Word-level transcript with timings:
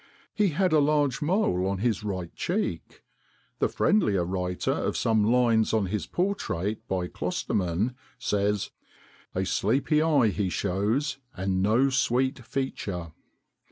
He 0.33 0.47
had 0.47 0.73
a 0.73 0.79
large 0.79 1.21
mole 1.21 1.67
on 1.67 1.77
his 1.77 2.03
right 2.03 2.33
cheek. 2.35 3.03
The 3.59 3.69
friendly 3.69 4.15
writer 4.15 4.71
of 4.71 4.97
some 4.97 5.23
lines 5.23 5.73
on 5.75 5.85
his 5.85 6.07
portrait 6.07 6.87
by 6.87 7.07
Closterman 7.07 7.93
says: 8.17 8.71
'A 9.35 9.45
sleepy 9.45 10.01
eye 10.01 10.29
he 10.29 10.49
shows, 10.49 11.19
and 11.35 11.61
no 11.61 11.91
sweet 11.91 12.39
feature. 12.39 13.11